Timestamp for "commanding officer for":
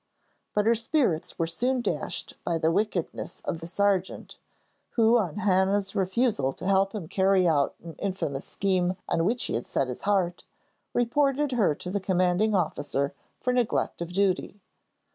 11.99-13.53